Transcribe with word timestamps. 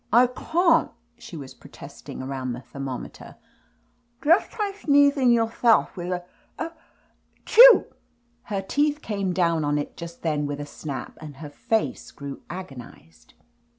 'T 0.11 0.25
can't," 0.35 0.89
she 1.19 1.37
was 1.37 1.53
protesting 1.53 2.23
around 2.23 2.53
the 2.53 2.61
thermometer. 2.61 3.35
"J^sth 4.23 4.49
try 4.49 4.71
sneething 4.73 5.29
yourthelf 5.31 5.95
with 5.95 6.07
a— 6.11 6.23
2L— 6.57 6.71
choo." 7.45 7.85
Her 8.45 8.63
teeth 8.63 9.03
came 9.03 9.31
down 9.31 9.63
on 9.63 9.77
it 9.77 9.95
just 9.95 10.23
then 10.23 10.47
with 10.47 10.59
a 10.59 10.65
snap 10.65 11.19
and 11.21 11.35
her 11.35 11.51
face 11.51 12.09
grew 12.09 12.41
agonized. 12.49 13.35